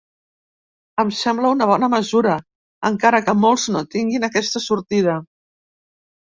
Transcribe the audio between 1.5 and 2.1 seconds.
una bona